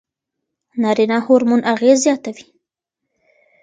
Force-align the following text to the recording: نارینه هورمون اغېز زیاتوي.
نارینه 0.81 1.17
هورمون 1.25 1.61
اغېز 1.73 1.97
زیاتوي. 2.05 2.45